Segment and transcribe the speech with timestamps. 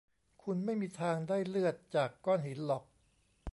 [0.43, 2.83] คุณไม่มีทางได้เลือดจากก้อนหินหรอก